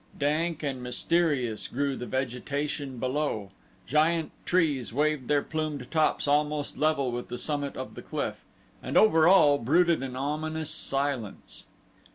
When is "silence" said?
10.71-11.65